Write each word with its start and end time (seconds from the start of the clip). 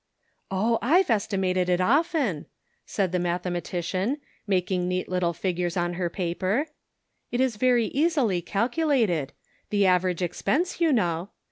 "Oh, 0.49 0.79
I've 0.81 1.11
estimated 1.11 1.69
it 1.69 1.79
often," 1.79 2.47
said 2.87 3.11
the 3.11 3.19
math 3.19 3.43
ematician, 3.45 4.17
making 4.47 4.87
neat 4.87 5.07
little 5.07 5.31
figures 5.31 5.77
on 5.77 5.93
her 5.93 6.09
paper, 6.09 6.65
"It 7.31 7.39
is 7.39 7.55
very 7.55 7.85
easily 7.85 8.41
calculated— 8.41 9.31
the 9.69 9.85
average 9.85 10.23
expense, 10.23 10.81
you 10.81 10.91
know. 10.91 11.29